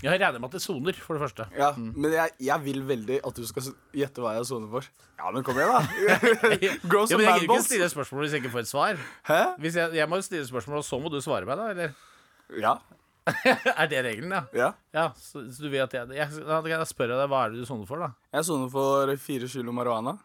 [0.00, 1.44] Jeg regner med at det soner, for det første.
[1.56, 4.86] Ja, Men jeg, jeg vil veldig at du skal gjette hva jeg soner for.
[5.20, 5.82] Ja, men kom igjen, da.
[6.90, 9.02] Grow Ja, men jeg gidder ikke stille spørsmål hvis jeg ikke får et svar.
[9.28, 9.40] Hæ?
[9.60, 11.68] Hvis jeg, jeg må stille spørsmål, og så må du svare meg, da?
[11.74, 11.92] Eller?
[12.62, 12.78] Ja.
[13.80, 14.70] er det regelen, ja?
[14.96, 15.10] Ja.
[15.20, 16.40] så, så du vet jeg, jeg,
[16.72, 18.14] jeg spørre deg, hva er det du soner for, da?
[18.38, 20.16] Jeg soner for fire kilo marihuana.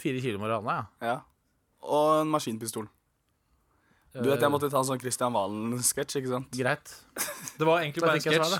[0.00, 1.12] Fire kilo marihuana, ja.
[1.12, 1.20] Ja.
[1.82, 2.88] Og en maskinpistol.
[4.12, 6.50] Du vet, jeg måtte ta en sånn Christian Valen-sketsj, ikke sant?
[6.52, 6.90] Greit.
[7.56, 8.58] Det var egentlig bare en sketsj.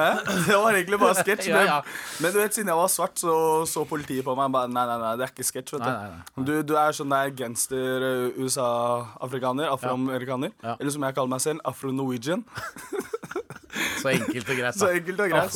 [0.00, 0.08] Hæ?
[0.48, 1.50] Det var egentlig bare sketsj.
[1.50, 1.78] Ja, men, ja.
[2.24, 3.34] men du vet, siden jeg var svart, så
[3.70, 6.42] så politiet på meg og bare Nei, nei, nei, det er ikke sketsj, vet du.
[6.48, 10.54] Du, du er sånn der gangster eh, USA-afrikaner, afroamerikaner.
[10.76, 12.46] Eller som jeg kaller meg selv, afro-norwegian.
[14.00, 14.74] Så enkelt og greit.
[14.74, 14.78] da.
[14.84, 15.50] Så enkelt og greit.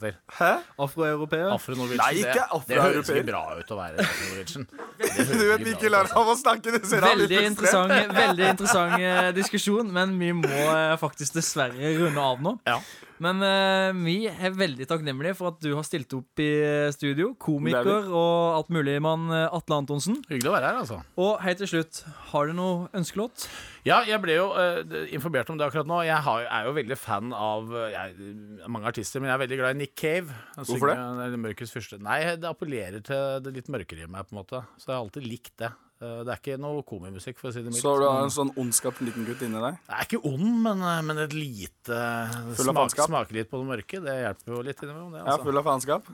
[0.00, 0.16] Til.
[0.38, 0.50] Hæ?
[0.78, 1.52] Afroeuropeer?
[1.52, 2.00] Afro-Norwegian.
[2.00, 4.68] Nei, ikke det, det høres ikke bra ut å være afro-Norwegian.
[5.34, 6.74] Du vet, ikke lar ham å snakke.
[6.74, 11.38] Det ser han litt Veldig interessant, veldig interessant eh, diskusjon, men vi må eh, faktisk
[11.38, 12.56] dessverre runde av nå.
[12.68, 12.78] Ja.
[13.22, 17.30] Men uh, vi er veldig takknemlige for at du har stilt opp i eh, studio.
[17.34, 20.18] Er Komiker og alt mulig mann eh, Atle Antonsen.
[20.30, 20.98] Hyggelig å være her, altså.
[21.20, 23.46] Og helt til slutt, har du noe ønskelåt?
[23.86, 24.80] Ja, jeg ble jo uh,
[25.14, 26.00] informert om det akkurat nå.
[26.08, 28.34] Jeg har, er jo veldig fan av jeg,
[28.66, 30.42] mange artister, men jeg er veldig glad i Nick Cave.
[30.58, 31.40] Hvorfor det?
[31.44, 32.00] Mørkets fyrste.
[32.02, 34.64] Nei, det appellerer til det litt mørkere i meg, på en måte.
[34.80, 35.74] Så jeg har alltid likt det.
[36.04, 37.80] Eh, Det er ikke noe komimusikk, for å si det mildt.
[37.82, 39.78] Så du har men- en sånn ondskap liten gutt inni deg?
[39.88, 41.98] Jeg er ikke ond, men, eh, men et lite
[42.58, 43.06] Full av smak.
[43.08, 44.02] Smaker litt på det mørke.
[44.04, 45.12] Det hjelper jo litt innimellom.
[45.12, 45.44] Det, Ja, altså.
[45.48, 46.04] full av faenskap?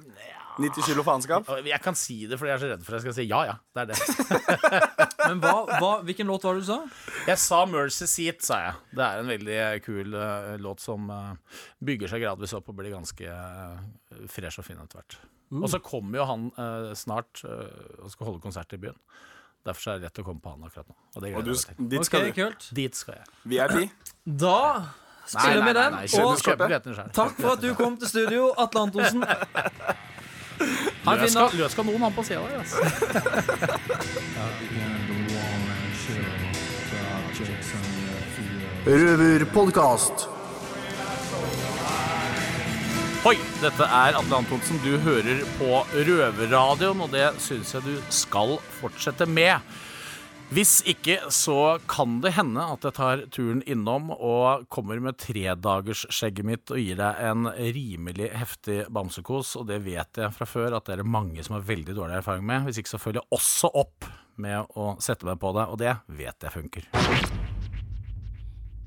[0.60, 1.46] 90 kilo faenskap?
[1.64, 3.44] Jeg kan si det fordi jeg er så redd for at jeg skal si ja,
[3.44, 3.56] ja.
[3.74, 5.00] Det er det.
[5.30, 6.78] Men hva, hva, hvilken låt var det du sa?
[7.26, 8.74] Jeg sa Mercy Seat, sa jeg.
[8.98, 11.34] Det er en veldig kul uh, låt som uh,
[11.82, 13.78] bygger seg gradvis opp og blir ganske uh,
[14.28, 15.16] fresh og fin etter hvert.
[15.50, 15.64] Mm.
[15.64, 18.94] Og så kommer jo han eh, snart eh, og skal holde konsert i byen.
[19.66, 20.94] Derfor er det lett å komme på han akkurat nå.
[21.16, 21.88] Og det Og gleder du jeg sk- meg til.
[21.88, 22.32] dit skal Ok, du.
[22.42, 22.68] kult.
[22.74, 23.24] Dit skal jeg.
[23.44, 23.90] VIP?
[24.24, 24.60] Da
[25.26, 25.94] spiller vi den.
[25.94, 26.38] Og
[27.12, 29.24] takk for at du kom til studio, Atle Antonsen.
[31.04, 31.54] Han en Løs fin skal, dag.
[31.56, 33.90] løs skal noen han på sida der, altså.
[39.00, 40.28] Røverpodkast.
[43.20, 44.78] Hoi, dette er Atle Antonsen.
[44.80, 49.60] Du hører på Røverradioen, og det syns jeg du skal fortsette med.
[50.48, 56.48] Hvis ikke så kan det hende at jeg tar turen innom og kommer med tredagersskjegget
[56.48, 60.88] mitt og gir deg en rimelig heftig bamsekos, og det vet jeg fra før at
[60.88, 62.70] det er mange som har veldig dårlig erfaring med.
[62.70, 64.08] Hvis ikke så følger jeg også opp
[64.40, 66.88] med å sette meg på det, og det vet jeg funker.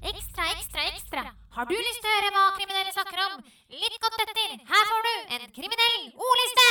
[0.03, 1.21] Ekstra, ekstra, ekstra.
[1.53, 3.43] Har du lyst til å høre hva kriminelle snakker om?
[3.73, 4.51] Lytt godt etter.
[4.69, 6.65] Her får du en kriminell ordliste!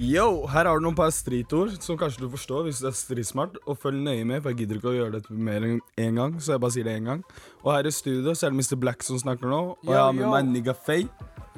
[0.00, 3.58] Yo, her har du noen par stritord som kanskje du forstår hvis du er stritsmart.
[3.68, 6.38] Og følg nøye med, for jeg gidder ikke å gjøre dette mer enn én gang.
[6.40, 7.20] Så jeg bare sier det én gang.
[7.60, 8.78] Og her i studio så er det Mr.
[8.80, 9.58] Black som snakker nå.
[9.76, 11.10] Og jeg har med meg Nigga Faye.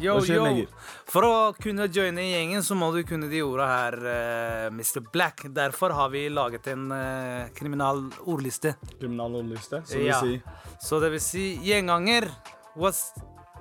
[0.03, 0.65] Yo, yo.
[1.07, 5.05] For å kunne joine gjengen, så må du kunne de orda her, uh, Mr.
[5.15, 5.45] Black.
[5.55, 8.75] Derfor har vi laget en uh, kriminal ordliste.
[8.97, 10.19] Kriminal ordliste, som ja.
[10.19, 12.27] vil si Så det vil si gjenganger.
[12.75, 13.13] What's,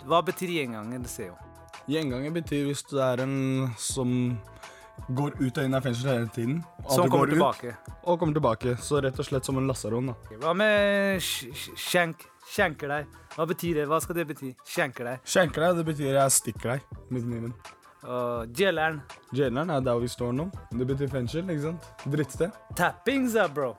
[0.08, 1.06] hva betyr gjenganger?
[1.28, 1.36] Jo.
[1.90, 4.38] Gjenganger betyr hvis du er en som
[5.10, 6.60] går ut og inn av fengsel hele tiden.
[6.90, 7.74] Som kommer tilbake.
[7.74, 7.94] ut.
[8.04, 8.76] Og kommer tilbake.
[8.80, 10.12] Så rett og slett som en lasaron.
[10.12, 10.38] da.
[10.44, 12.28] Hva med skjenk?
[12.54, 13.08] Skjenker deg.
[13.38, 13.86] Hva betyr det?
[13.90, 14.52] Hva skal det bety?
[14.68, 15.22] Skjenker deg.
[15.26, 17.54] Skjenker deg, det betyr jeg stikker deg med kniven.
[18.04, 19.00] Og jaileren.
[19.32, 20.50] Jaileren er der vi står nå.
[20.76, 21.88] Det betyr fengsel, ikke sant?
[22.12, 22.52] Drittsted.
[22.76, 23.72] Tappings, da, bro.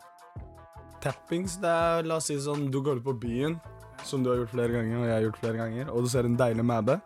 [1.04, 3.58] tappings, det er la oss si sånn Du går ut på byen,
[4.06, 6.28] som du har gjort flere ganger, og jeg har gjort flere ganger, og du ser
[6.28, 6.98] en deilig mæbe.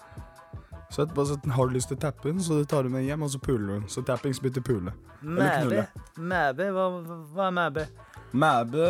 [0.90, 3.04] Så etterpå så har du lyst til å tappe den, så du tar du med
[3.04, 3.88] hjem, og så puler du den.
[3.92, 4.94] Så tappings bytter pule.
[5.22, 5.58] Eller Mæbe?
[5.61, 5.87] knulle.
[6.30, 6.68] Mæbe?
[6.72, 6.87] Hva,
[7.34, 7.84] hva er mæbe?
[8.32, 8.87] Mæbe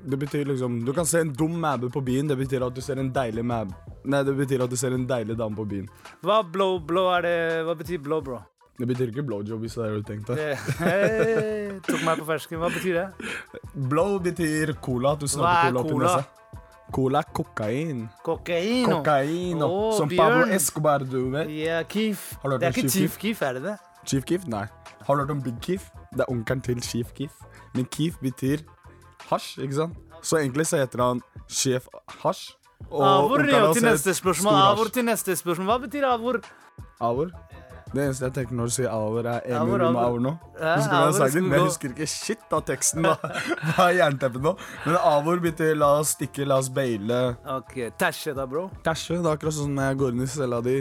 [0.00, 2.28] Det betyr liksom Du kan se en dum mæbe på byen.
[2.28, 5.06] Det betyr at du ser en deilig mæbe Nei, det betyr at du ser en
[5.08, 5.88] deilig dame på byen.
[6.24, 7.34] Hva blow, blow er det
[7.68, 8.38] Hva betyr blow, bro?
[8.80, 10.36] Det betyr ikke blowjob, hvis det er det du tenkte.
[10.80, 12.62] Hey, tok meg på fersken.
[12.62, 13.30] Hva betyr det?
[13.90, 15.12] Blow betyr cola.
[15.12, 16.39] At du Hva snakker er cola opp i nesa.
[16.92, 18.08] Cola kokain.
[18.24, 18.98] Kokaino.
[19.00, 19.68] Kokaino.
[19.70, 20.40] Å, som Bjørn.
[20.40, 21.50] Pablo Escobar, du vet.
[21.60, 22.32] Ja, Keef.
[22.42, 23.76] Har du hørt Det er om ikke Chief Chief Keef, er det det?
[24.06, 24.46] Chief Keef?
[24.50, 24.66] Nei.
[25.06, 25.90] Har du hørt om Big Keef?
[26.12, 27.36] Det er onkelen til Chief Keef.
[27.74, 28.64] Men Keef betyr
[29.30, 29.98] hasj, ikke sant?
[30.22, 31.86] Så egentlig så heter han Sjef
[32.20, 32.50] Hasj.
[32.90, 34.52] Og Avor onkelen hans til het neste spørsmål.
[34.56, 35.66] Stor Avor til neste spørsmål.
[35.70, 36.40] Hva betyr avor?
[37.00, 37.30] Avor?
[37.90, 40.22] Det eneste jeg tenker når du sier avor, er Emil Ruma avor.
[40.22, 40.32] Nå.
[40.60, 41.48] Husker du sangen?
[41.48, 43.06] Men jeg husker ikke shit av teksten.
[43.06, 43.16] da
[43.74, 44.54] Hva er jernteppet nå?
[44.86, 47.20] Men avor betyr la oss stikke, la oss baile.
[47.58, 48.68] Ok, Tæsje da, bro.
[48.86, 49.18] Tæsje.
[49.18, 50.76] Det er akkurat sånn når jeg går inn i cella di,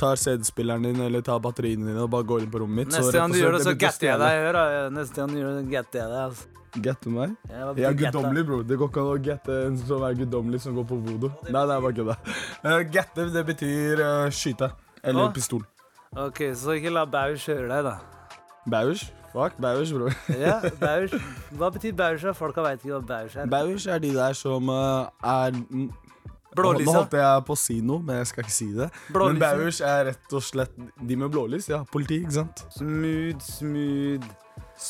[0.00, 2.96] tar CD-spilleren din eller tar batteriene dine og bare går inn på rommet mitt.
[2.98, 4.40] Neste gang du gjør det, så gatter jeg deg.
[4.46, 4.88] Hør, da.
[4.98, 6.24] Neste gang du gjør det, gatter jeg deg.
[6.26, 6.56] Altså.
[6.78, 7.32] Gette meg?
[7.50, 8.60] Jeg er guddommelig, bro.
[8.66, 11.32] Det går ikke an å gette en som er guddommelig, som går på voodoo.
[11.48, 12.16] Nei, det er bare kødda.
[12.62, 14.70] Gette, gatte, det betyr uh, skyte.
[15.02, 15.32] Eller Å.
[15.34, 15.64] pistol.
[16.16, 17.98] Ok, så ikke la Bausch høre deg, da.
[18.70, 19.04] Bausch?
[19.30, 20.10] Fuck Bausch, bror.
[20.42, 21.14] Ja, Bausch.
[21.54, 22.24] Hva betyr Bausch?
[22.34, 23.46] Folka veit ikke hva Bausch er.
[23.46, 25.54] Bausch er de der som uh, er
[26.56, 26.90] Blålysa.
[26.90, 28.90] Nå holdt jeg på å si noe, men jeg skal ikke si det.
[29.14, 29.38] Blålysa.
[29.38, 31.70] Men Bausch er rett og slett de med blålys.
[31.70, 32.64] Ja, politi, ikke sant?
[32.74, 34.26] Smooth, smooth.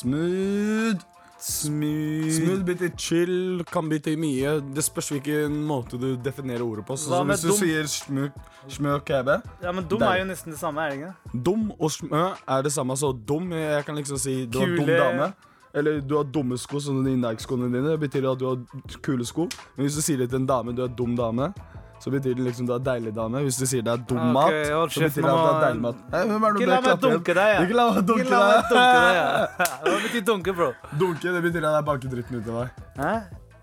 [0.01, 1.05] Smooth.
[1.41, 2.29] Smooth.
[2.35, 4.59] Smooth betyr chill, kan bety mye.
[4.75, 6.97] Det spørs hvilken måte du definerer ordet på.
[7.01, 7.57] Så, hvis du dum?
[7.57, 8.27] sier smø,
[8.69, 11.41] smø kebe Ja, men dum er jo nesten det samme, er det ikke?
[11.49, 12.97] Dum og smø er det samme.
[12.97, 15.31] Så dum, jeg kan liksom si du har dum dame.
[15.73, 17.93] Eller du har dumme sko, som de Nike-skoene dine.
[17.93, 19.47] Det betyr at du har kule sko.
[19.77, 21.53] Men hvis du sier det til en dame, du er dum dame,
[22.01, 23.43] så betyr det liksom du er deilig dame.
[23.45, 25.83] Hvis du sier det er dum mat, okay, så betyr det at det er deilig
[25.85, 26.03] mat.
[26.15, 27.61] Hey, hvem er du Ikke la meg dunke deg, ja.
[27.65, 28.75] Ikke la meg dunke deg.
[29.19, 29.25] ja.
[29.85, 30.69] Hva betyr dunke, bro?
[30.97, 32.85] Dunke, det betyr at jeg banker dritten ut av deg.
[32.97, 33.11] Hæ?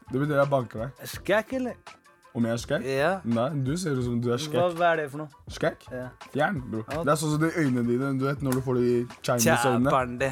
[0.08, 1.08] Det betyr at jeg banker deg.
[1.14, 1.96] Skækk, eller?
[2.38, 2.86] Om jeg er skækk?
[2.86, 3.10] Ja.
[3.26, 4.76] Nei, du ser ut som du er skækk.
[4.78, 5.42] hva er det for noe?
[5.50, 5.88] Skækk?
[5.90, 6.04] Ja.
[6.30, 6.84] Fjern, bro.
[6.92, 8.92] Det er sånn som de øynene dine, du vet når du får de
[9.26, 10.30] Chinese-øynene.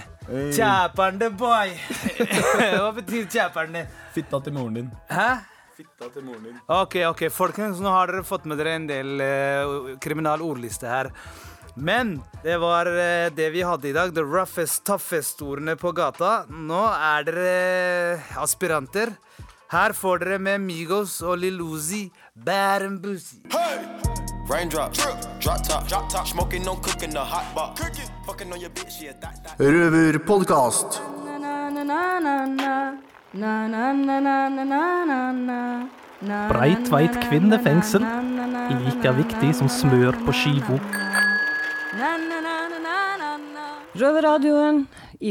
[0.55, 1.27] Kjæperne.
[1.27, 1.35] Hey.
[1.42, 1.75] Boy!
[2.79, 3.87] Hva betyr kjæperne?
[4.14, 4.95] Fitta til moren din.
[5.11, 5.56] Hæ?
[5.77, 6.61] Fitta til moren din.
[6.73, 11.11] Ok, ok, folkens, nå har dere fått med dere en del uh, kriminal ordliste her.
[11.77, 14.15] Men det var uh, det vi hadde i dag.
[14.17, 16.47] The roughest, toughest ordene på gata.
[16.49, 19.12] Nå er dere aspiranter.
[19.69, 23.43] Her får dere med Migos og Lil Uzi, Bad and Boozy.
[24.49, 27.83] Raindrop, drop top, drop top, smoking, no cooking, the hot box.
[27.83, 29.59] Cooking, fucking on your bitch, yeah, that, that.
[29.59, 31.03] Røverpodkast.
[36.49, 38.01] Breitveit kvinnefengsel.
[38.81, 40.79] Like viktig som smør på skiva.
[43.96, 44.87] Røverradioen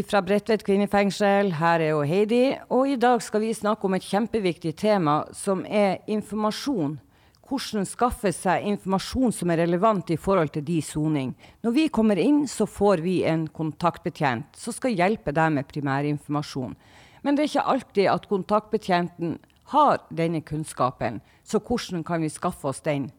[0.05, 1.49] fra Bredtvet kvinnefengsel.
[1.57, 2.53] Her er jo Heidi.
[2.69, 6.99] Og i dag skal vi snakke om et kjempeviktig tema, som er informasjon.
[7.45, 11.33] Hvordan skaffe seg informasjon som er relevant i forhold til de soning.
[11.65, 16.77] Når vi kommer inn, så får vi en kontaktbetjent som skal hjelpe deg med primærinformasjon.
[17.25, 19.38] Men det er ikke alltid at kontaktbetjenten
[19.73, 21.23] har denne kunnskapen.
[21.43, 23.09] Så hvordan kan vi skaffe oss den?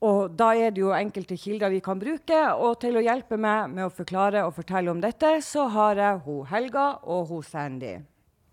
[0.00, 3.72] Og da er det jo enkelte kilder vi kan bruke, og til å hjelpe meg
[3.74, 7.98] med å forklare og fortelle om dette, så har jeg hun Helga og hun Sandy.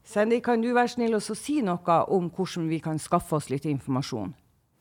[0.05, 3.65] Sandy, kan du være snill og si noe om hvordan vi kan skaffe oss litt
[3.69, 4.33] informasjon?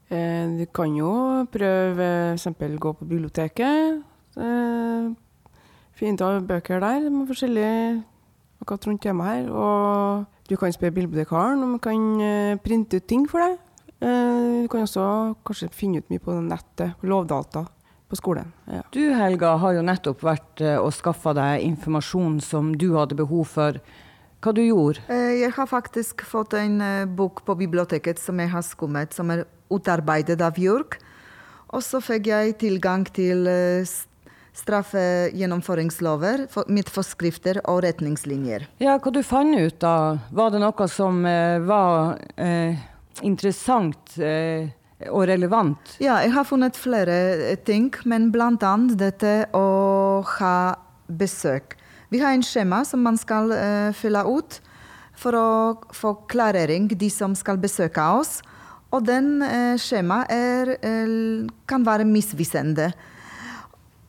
[0.09, 1.13] Eh, du kan jo
[1.53, 2.49] prøve f.eks.
[2.81, 4.03] gå på biblioteket.
[4.37, 5.13] Eh,
[5.95, 8.03] Fint å ha bøker der med forskjellige
[8.65, 9.53] akkurat rundt temaet her.
[9.53, 13.59] Og du kan spørre bibliotekaren om han kan eh, printe ut ting for deg.
[14.05, 15.07] Eh, du kan også
[15.47, 17.67] kanskje finne ut mye på nettet, på lovdata
[18.11, 18.51] på skolen.
[18.69, 18.83] Ja.
[18.93, 23.49] Du Helga har jo nettopp vært eh, og skaffa deg informasjon som du hadde behov
[23.55, 23.81] for.
[24.45, 25.01] Hva du gjorde?
[25.09, 26.81] Eh, Jeg har faktisk fått en
[27.17, 30.99] bok på biblioteket som jeg har skummet, som er utarbeidet av Jørg.
[31.75, 33.49] Og så fikk jeg tilgang til
[34.55, 38.69] straffegjennomføringslover, mitt forskrifter og retningslinjer.
[38.83, 40.19] Ja, hva du fant ut da?
[40.31, 42.79] Var det noe som eh, var eh,
[43.27, 44.71] interessant eh,
[45.11, 45.97] og relevant?
[46.03, 47.17] Ja, jeg har funnet flere
[47.51, 50.57] eh, ting, men annet dette å ha
[51.09, 51.75] besøk.
[52.15, 54.61] Vi har en skjema som man skal eh, fylle ut
[55.19, 55.49] for å
[55.95, 58.39] få klarering, de som skal besøke oss.
[58.95, 60.77] Og den eh, skjema eh,
[61.67, 62.93] kan være misvisende.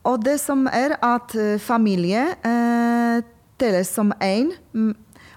[0.06, 3.24] Og det som er at eh, familie eh,
[3.58, 4.94] telles som én, mm,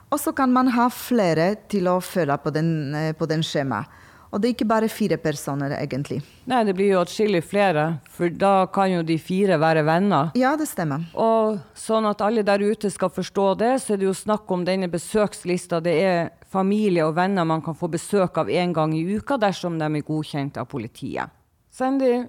[0.10, 3.86] Og så kan man ha flere til å følge på den, eh, på den skjemaet.
[4.32, 6.20] Og det er ikke bare fire personer, egentlig.
[6.46, 10.30] Nei, det blir jo atskillig flere, for da kan jo de fire være venner.
[10.38, 11.08] Ja, det stemmer.
[11.18, 14.66] Og sånn at alle der ute skal forstå det, så er det jo snakk om
[14.68, 15.82] denne besøkslista.
[15.82, 19.82] Det er familie og venner man kan få besøk av én gang i uka dersom
[19.82, 21.34] de er godkjent av politiet.
[21.74, 22.28] Sandy,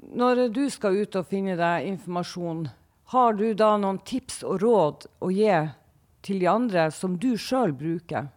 [0.00, 2.66] når du skal ut og finne deg informasjon,
[3.14, 5.52] har du da noen tips og råd å gi
[6.26, 8.28] til de andre som du sjøl bruker?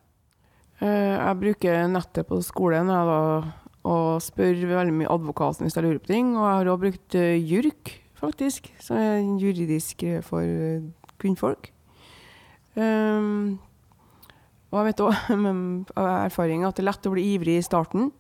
[0.79, 3.53] Eh, Jeg bruker nettet på skolen jeg, da,
[3.89, 6.35] og spør veldig mye advokaten hvis jeg lurer på ting.
[6.37, 10.85] Og jeg har også brukt eh, JURK, faktisk, som er juridisk for eh,
[11.19, 11.71] kvinnfolk.
[12.79, 13.59] Um,
[14.69, 15.13] og jeg vet òg
[15.99, 18.11] av erfaring at det er lett å bli ivrig i starten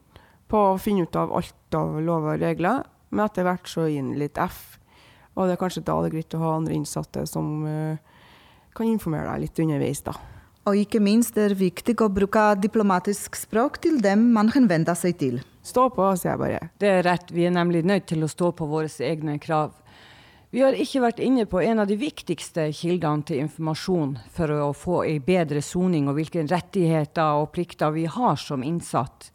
[0.49, 4.01] på å finne ut av alt av lover og regler, men etter hvert så gir
[4.01, 4.79] den litt F.
[5.35, 8.19] Og det er kanskje da det er greit å ha andre innsatte som eh,
[8.75, 10.15] kan informere deg litt underveis, da.
[10.67, 15.17] Og ikke minst er det viktig å bruke diplomatisk språk til dem man henvender seg
[15.17, 15.39] til.
[15.65, 16.59] Stå på, sier jeg bare.
[16.81, 19.73] Det er rett, vi er nemlig nødt til å stå på våre egne krav.
[20.49, 24.71] Vi har ikke vært inne på en av de viktigste kildene til informasjon for å
[24.73, 29.29] få ei bedre soning, og hvilke rettigheter og plikter vi har som innsatt.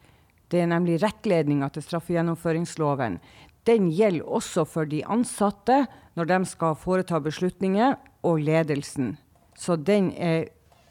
[0.50, 3.20] Det er nemlig rettledninga til straffegjennomføringsloven.
[3.66, 9.16] Den gjelder også for de ansatte når de skal foreta beslutninger, og ledelsen.
[9.58, 10.46] Så den er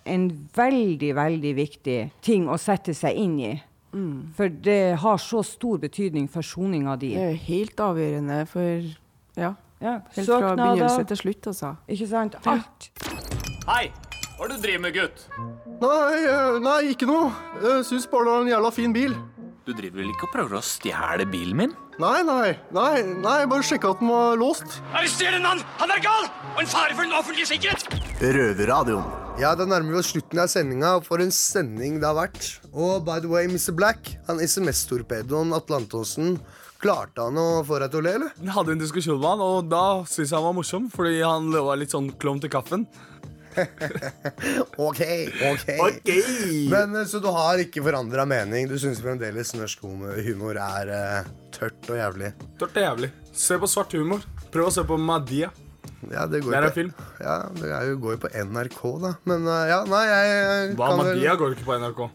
[0.05, 3.53] en veldig, veldig viktig ting å sette seg inn i.
[3.93, 4.33] Mm.
[4.38, 7.13] For det har så stor betydning for soninga di.
[7.15, 8.89] Det er helt avgjørende for
[9.38, 9.53] Ja.
[9.83, 10.55] Ja, Helt fra søknader.
[10.77, 11.75] begynnelse til slutt, altså.
[11.91, 12.36] Ikke sant?
[12.47, 12.89] Alt.
[13.67, 13.91] Hei!
[14.38, 15.25] Hva er det du driver med, gutt?
[15.81, 17.31] Nei, eh, nei, ikke noe.
[17.62, 19.15] Jeg syns bare det er en jævla fin bil.
[19.65, 21.75] Du driver vel ikke og prøver å stjele bilen min?
[22.01, 24.79] Nei, nei, nei, nei, bare sjekka at den var låst.
[24.97, 25.60] Arrester en mann!
[25.77, 26.25] Han er gal!
[26.56, 27.86] Og en fare for den offentlige sikkerhet!
[28.17, 29.06] Røverradioen.
[29.38, 30.95] Ja, da nærmer vi oss slutten av sendinga.
[31.06, 32.49] For en sending det har vært.
[32.73, 33.75] Og by the way, Mr.
[33.77, 36.39] Black, han SMS-torpedoen Atle Antonsen,
[36.82, 38.36] klarte han å få deg til å le, eller?
[38.41, 41.53] Jeg hadde en diskusjon med han, og da syntes jeg han var morsom, fordi han
[41.53, 42.88] lova litt sånn klovn til kaffen.
[44.87, 45.01] OK,
[45.49, 45.67] OK.
[46.71, 48.67] Men eh, Så du har ikke forandra mening?
[48.71, 52.33] Du syns fremdeles norsk humor er uh, tørt og jævlig?
[52.61, 53.11] Tørt og jævlig.
[53.33, 54.25] Se på svart humor.
[54.53, 55.51] Prøv å se på Madia.
[56.11, 56.91] Ja, det, går Det er en film.
[57.23, 57.71] Ja, det
[58.03, 59.15] går jo på NRK, da.
[59.29, 62.05] Men uh, ja, nei, jeg, jeg Hva kan vel- Madia går ikke på NRK.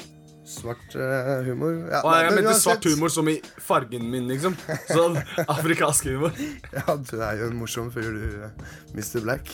[0.49, 1.75] Svart uh, humor.
[1.91, 4.57] Ja, Å, jeg men mente svart humor som i fargen min, liksom.
[4.89, 5.19] Sånn
[5.57, 6.37] afrikansk humor.
[6.73, 9.21] Ja, du er jo en morsom fyr, du, eh, Mr.
[9.25, 9.53] Black.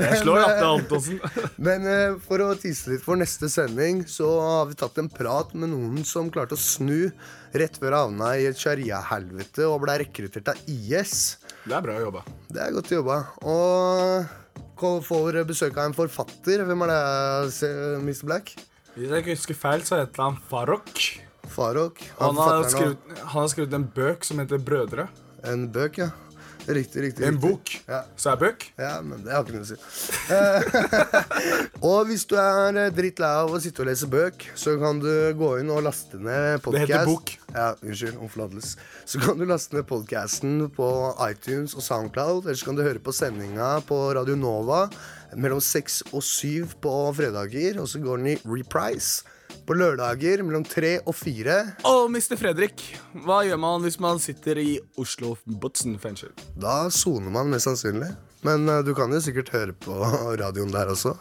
[0.00, 1.20] Jeg slår Atle Antonsen.
[1.66, 5.52] Men uh, for å tise litt for neste sending, så har vi tatt en prat
[5.52, 7.10] med noen som klarte å snu
[7.56, 11.38] rett før han havna i et sharia-helvete og ble rekruttert av IS.
[11.66, 12.24] Det er bra jobba.
[12.48, 13.20] Det er godt jobba.
[13.44, 16.64] Og får besøk av en forfatter.
[16.64, 18.24] Hvem er det, Mr.
[18.24, 18.54] Black?
[19.00, 20.90] Hvis jeg ikke husker feil, så heter han Farok.
[21.48, 22.02] Farok.
[22.18, 25.06] Han har, skrevet, han har skrevet en bøk som heter Brødre.
[25.48, 26.10] En bøk, ja.
[26.68, 27.24] Riktig, riktig.
[27.24, 27.72] En bok.
[27.88, 28.02] Ja.
[28.20, 28.66] Så er bøk.
[28.76, 29.78] Ja, men det har ikke noe å si.
[30.36, 30.66] Eh,
[31.88, 35.08] og hvis du er eh, drittlei av å sitte og lese bøk, så kan du
[35.40, 36.84] gå inn og laste ned podcast.
[36.84, 37.32] Det heter bok.
[37.54, 38.20] Ja, unnskyld.
[38.20, 38.90] Omforlatelse.
[39.08, 40.90] Så kan du laste ned podcasten på
[41.30, 42.44] iTunes og Soundcloud.
[42.44, 44.84] Eller så kan du høre på sendinga på Radio Nova
[45.36, 47.80] mellom seks og syv på fredager.
[47.82, 49.26] Og så går den i reprise
[49.66, 51.58] på lørdager mellom tre og fire.
[51.88, 52.36] Og Mr.
[52.40, 52.82] Fredrik,
[53.24, 56.32] hva gjør man hvis man sitter i Oslo Botsen fengsel?
[56.58, 58.10] Da soner man mest sannsynlig.
[58.46, 59.96] Men uh, du kan jo sikkert høre på
[60.42, 61.16] radioen der også.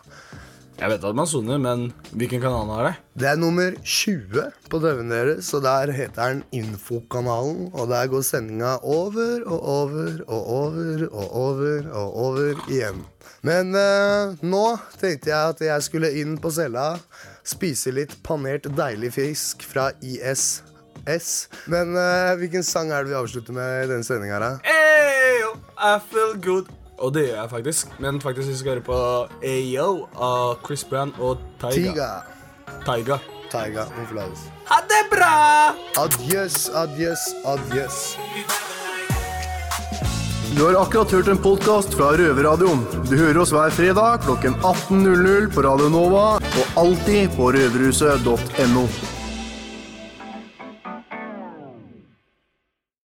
[0.79, 2.91] Jeg vet at man soner, men hvilken kanal er det?
[3.19, 7.65] Det er nummer 20 på TV-en deres, og der heter den Infokanalen.
[7.73, 13.03] Og der går sendinga over og over og over og over og over igjen.
[13.43, 14.63] Men eh, nå
[14.95, 16.93] tenkte jeg at jeg skulle inn på cella,
[17.43, 20.63] spise litt panert deilig fisk fra ISS.
[21.67, 24.55] Men uh, hvilken sang er det vi avslutter med i denne sendinga?
[24.63, 25.43] Hey,
[25.75, 26.71] I feel good.
[26.99, 27.91] Og det gjør jeg faktisk.
[28.03, 28.99] Men faktisk vi skal høre på
[29.45, 32.09] Ayo av Chris Brown og Taiga.
[32.85, 33.19] Taiga.
[33.49, 33.85] Taiga.
[34.69, 35.35] Ha det bra!
[35.97, 38.01] Adjøs, adjøs, adjøs.
[40.57, 42.81] Du har akkurat hørt en podkast fra Røverradioen.
[43.09, 48.85] Du hører oss hver fredag klokken 18.00 på Radio Nova og alltid på røverhuset.no.